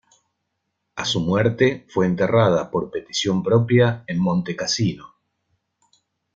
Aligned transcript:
A 0.95 1.05
su 1.05 1.19
muerte, 1.19 1.85
fue 1.89 2.07
enterrada, 2.07 2.71
por 2.71 2.89
petición 2.89 3.43
propia, 3.43 4.03
en 4.07 4.17
Montecassino. 4.19 5.13